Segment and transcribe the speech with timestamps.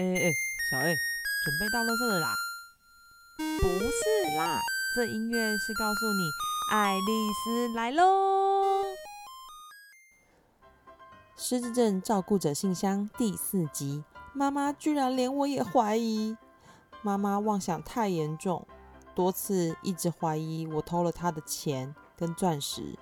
[0.00, 0.34] 哎哎，
[0.70, 0.96] 小 A，
[1.44, 2.34] 准备到垃圾了啦？
[3.60, 4.58] 不是啦，
[4.96, 6.30] 这音乐是告诉你
[6.72, 8.82] 爱丽丝来喽。
[11.36, 14.02] 失智症照顾者信箱第四集，
[14.32, 16.34] 妈妈居然连我也怀疑，
[17.02, 18.66] 妈妈妄想太严重，
[19.14, 22.98] 多次一直怀疑我偷了她的钱跟钻石，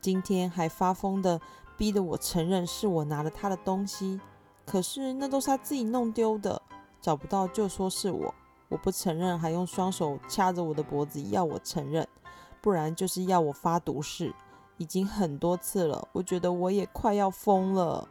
[0.00, 1.40] 今天还发疯的
[1.76, 4.20] 逼得我承认是我拿了她的东西。
[4.64, 6.60] 可是那都是他自己弄丢的，
[7.00, 8.34] 找不到就说是我，
[8.68, 12.06] 我不承认，还用双手掐着我的脖子要我承认，
[12.60, 14.32] 不然就是要我发毒誓，
[14.78, 18.08] 已经很多次了，我觉得我也快要疯了。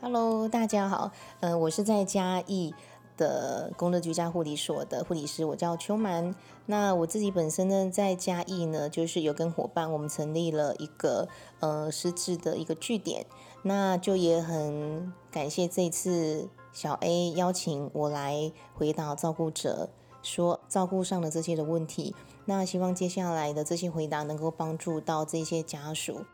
[0.00, 1.10] Hello，大家好，
[1.40, 2.74] 嗯，我是在嘉义
[3.20, 6.34] 的公乐居家护理所的护理师，我叫秋蛮。
[6.64, 13.26] 那我自己本身呢，在嘉义呢，就是有跟伙伴，我们成立了一个呃失智的一个据点。
[13.62, 19.90] 那就也很感谢这次小 A 邀请我来回答照顾者
[20.22, 22.14] 说照顾上的这些的问题。
[22.46, 26.24] 那希望接下来的这些回答能够帮助到这些家属。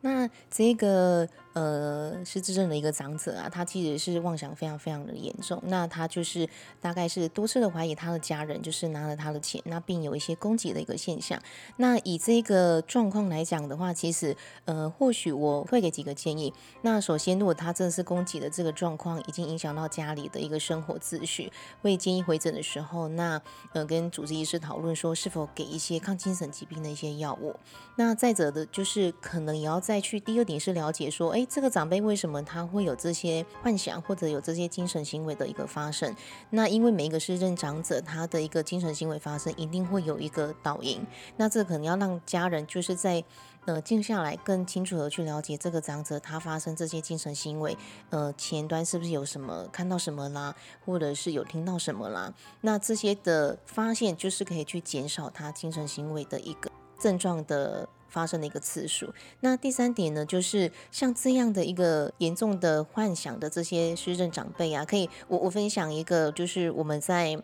[0.00, 1.28] 那这个。
[1.52, 5.60] 呃，失智症的一个长者啊，他其实是妄想非常非常的严重。
[5.66, 6.48] 那他就是
[6.80, 11.42] 大概是多次的怀疑他的家人就是拿了他的钱，那并有一些攻击的一个现象。
[11.78, 16.54] 那以这个状况来讲的话，其实呃，或许我会给几个建议。
[16.82, 27.56] 那首先，如果他真的是攻击的这个状况已经影响到家里的一个生活秩序，会建议回诊的时候，那呃跟主治医师讨论说是否给一些抗精神疾病的一些药物。
[27.96, 31.39] 那再者的，就是可能也要再去第二点是了解说，哎。
[31.46, 36.14] 这个长辈为什么他会有这些幻想，或者有这些精神行为的一个发生？
[36.50, 41.04] 那因为每一个失智长者，他的一个精神行为发生，一定会有一个导因。
[41.36, 43.22] 那这可能要让家人就是在
[43.66, 47.76] 呃静下来，更清楚的去了解这个长者他发生这些精神行为，
[48.10, 50.54] 呃前端是不是有什么看到什么啦，
[50.84, 52.32] 或者是有听到什么啦？
[52.62, 57.88] 那这些的发现就是可以去减少他精神行为的一个症状的。
[58.10, 59.14] 发生的一个次数。
[59.40, 67.42] 那第三点呢，就是像这样的一个严重的幻想的这些失智长辈啊，可以我我分享一个，就是我们在。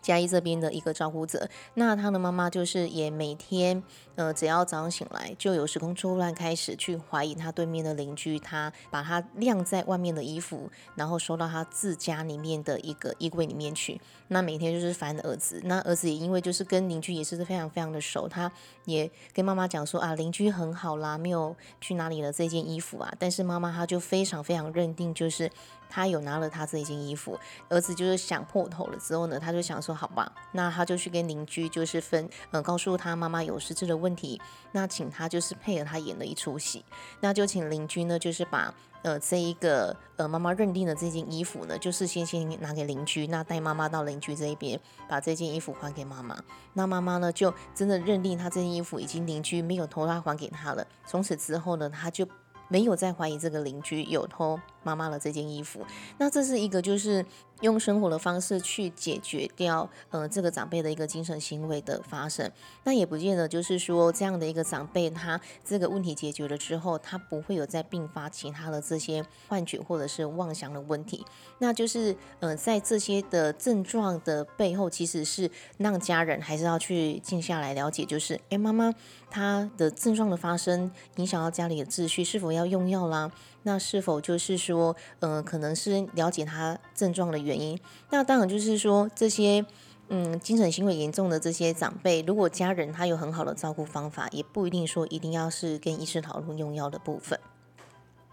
[0.00, 3.82] 嘉义这边的一个照顾者，那他的妈妈就是也每天，
[4.14, 14.00] 呃，只要早上醒来就有时空错乱，开始去怀疑他对面的邻居，他把他晾在外面的衣服，然后收到他自家里面的一个衣柜里面去。
[14.28, 18.50] 那每天就是烦儿子，那儿子也因为就是跟邻居也是非常非常的熟，他
[18.84, 25.50] 也跟妈妈讲说啊，邻居很好啦，没有去哪里了这件衣服啊，但是妈妈她就非常非常认定就是。
[25.92, 27.36] 他有拿了他这一件衣服，
[27.68, 34.40] 儿子就是想破头了之后呢，他就想说好吧，那他就去跟邻居就是分，呃，告诉他妈妈有失智的问题，
[34.72, 36.84] 那请他就是配合他演了一出戏，
[37.20, 46.36] 那就请邻居呢就是把呃这一个呃妈妈认定的这件衣服呢，就是先先拿给邻居，那带妈妈到邻居这一边把这件衣服还给妈妈，
[46.74, 52.26] 那妈妈呢就真的认定他这件衣服已经邻居没有偷，他还给他了，从此之后呢，他就
[52.68, 54.60] 没有再怀疑这个邻居有偷。
[54.82, 55.84] 妈妈的这件衣服，
[56.16, 57.22] 那这是一个就是
[57.60, 62.50] 用生活的方式去解决掉，呃，这个长辈的一个精神行为的发生。
[62.84, 71.24] 那也不见得就是说这样的一个长辈，他这个问题解决了之后，他不会有再并发其他的这些幻觉或者是妄想的问题。
[71.58, 78.92] 那就是，呃，在这些的症状的背后，其实是让家人还是要去静下来了解，就是，哎，妈妈
[79.30, 83.30] 她的症状的发生影响到家里的秩序，是否要用药啦？
[83.62, 87.78] 那是否就是说，呃，可能是了解他症状的原原因？
[88.10, 89.64] 那当然就是说，这些
[90.08, 97.38] 嗯精神行为严重的这些长辈，如果家人他有很好的照顾方法，也不一定说一定要是跟医师讨论用药的部分。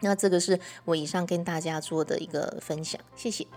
[0.01, 3.47] 那这个是我以上跟大家做的一个分享，谢谢。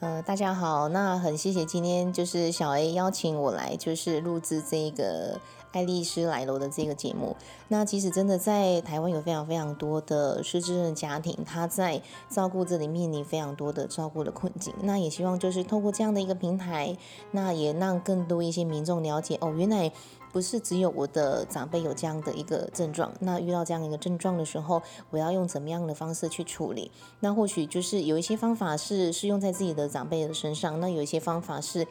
[0.00, 5.40] 呃，大家好，那很谢谢今天就是小 A 邀请我来，就是录制这个。
[5.70, 7.36] 爱丽丝来楼的这个节目，
[7.68, 12.00] 那其实真的在台湾有非常非常多的失智症家庭，他在
[12.30, 14.72] 照顾这里面临非常多的照顾的困境。
[14.80, 16.96] 那也希望就是透过这样的一个平台，
[17.32, 19.92] 那也让更多一些民众了解哦，原来
[20.32, 23.12] 不是只有我的长辈有这样的一个症状。
[23.20, 26.90] 那遇到这样一个症状的时候，我要用怎么样的方式去处理？
[27.20, 31.86] 那或许就是有一些方法是是用在自己的长辈的身上，那有一些方法是。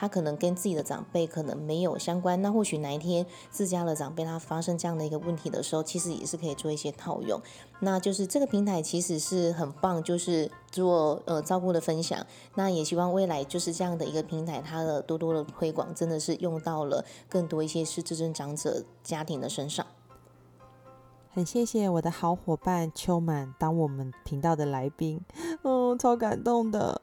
[0.00, 7.38] 他可能跟自己的长辈可能没有相关，那或许哪一天自家的长辈他发生这样的一个问题的时候，其实也是可以做一些套用。
[7.80, 12.26] 那就是这个平台其实是很棒，就是做呃照顾的分享。
[12.54, 19.84] 那也希望未来就是这样的一个平台，它的多多的推广，真的是用到了更多一些失智症长者家庭的身上。
[21.34, 25.20] 很谢谢我的好伙伴秋满当我们频道的来宾，
[25.62, 27.02] 嗯，超感动的。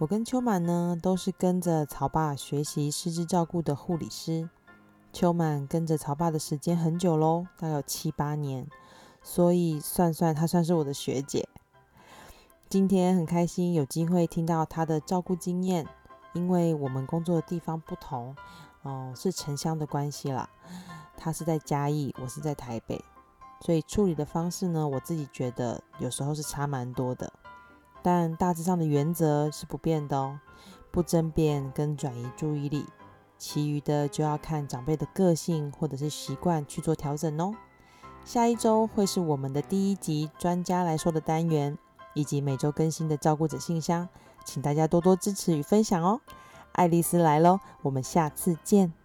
[0.00, 4.48] 我跟秋满呢都是跟着曹爸学习失智照顾的护理师。
[5.12, 8.64] 秋满跟着曹爸的时间很久喽，大概有七八年，
[9.24, 11.48] 所以算算他算是我的学姐。
[12.68, 15.84] 今天很开心有机会听到他的照顾经验，
[16.32, 18.36] 因为我们工作的地方不同，
[18.82, 20.48] 哦，是城乡的关系啦。
[21.16, 23.04] 他是在嘉义，我是在台北。
[23.62, 27.32] 所以处理的方式呢，我自己觉得有时候是差蛮多的，
[28.02, 30.38] 但大致上的原则是不变的哦，
[30.90, 32.84] 不争辩跟转移注意力，
[33.36, 37.54] 其余的就要看长辈的个性或者是习惯去做调整哦。
[38.24, 41.78] 下一周会是我们的第一集专家来说的单元，
[42.14, 44.08] 以及每周更新的照顾者信箱，
[44.44, 46.20] 请大家多多支持与分享哦。
[46.72, 48.97] 爱丽丝来喽，我们下次见。